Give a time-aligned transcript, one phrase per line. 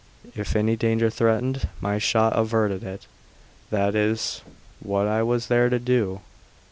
[0.35, 3.05] If any danger threatened, my shot averted it;
[3.69, 4.41] that is
[4.79, 6.21] what I was there to do.